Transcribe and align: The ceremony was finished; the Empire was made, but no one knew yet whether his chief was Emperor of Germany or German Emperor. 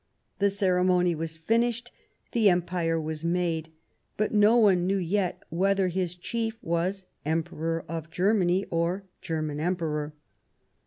The 0.39 0.49
ceremony 0.49 1.13
was 1.13 1.37
finished; 1.37 1.91
the 2.31 2.49
Empire 2.49 2.99
was 2.99 3.23
made, 3.23 3.71
but 4.17 4.33
no 4.33 4.57
one 4.57 4.87
knew 4.87 4.97
yet 4.97 5.43
whether 5.49 5.89
his 5.89 6.15
chief 6.15 6.57
was 6.63 7.05
Emperor 7.23 7.85
of 7.87 8.09
Germany 8.09 8.65
or 8.71 9.03
German 9.21 9.59
Emperor. 9.59 10.15